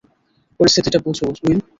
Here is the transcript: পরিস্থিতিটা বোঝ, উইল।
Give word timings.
পরিস্থিতিটা 0.59 0.99
বোঝ, 1.05 1.17
উইল। 1.43 1.59